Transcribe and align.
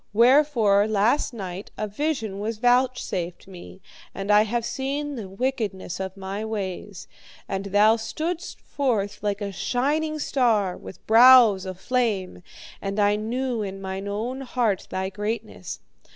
Wherefore, 0.13 0.87
last 0.87 1.31
night 1.31 1.69
a 1.77 1.87
vision 1.87 2.39
was 2.39 2.57
vouchsafed 2.57 3.45
me, 3.47 3.83
and 4.15 4.31
I 4.31 4.41
have 4.45 4.65
seen 4.65 5.13
the 5.13 5.29
wickedness 5.29 5.99
of 5.99 6.17
my 6.17 6.43
ways. 6.43 7.07
And 7.47 7.65
thou 7.65 7.97
stoodst 7.97 8.59
forth 8.61 9.21
like 9.21 9.41
a 9.41 9.51
shining 9.51 10.17
star, 10.17 10.75
with 10.75 11.05
brows 11.05 11.67
aflame, 11.67 12.41
and 12.81 12.99
I 12.99 13.15
knew 13.15 13.61
in 13.61 13.79
mine 13.79 14.07
own 14.07 14.41
heart 14.41 14.87
thy 14.89 15.09
greatness. 15.09 15.81